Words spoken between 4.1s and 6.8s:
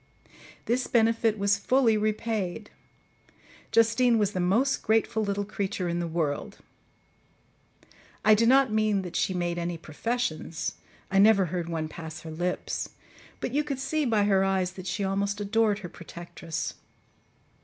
was the most grateful little creature in the world: